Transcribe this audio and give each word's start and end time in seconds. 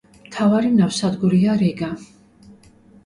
მთავარი 0.27 0.71
ნავსადგურია 0.77 1.59
რიგა. 1.63 1.91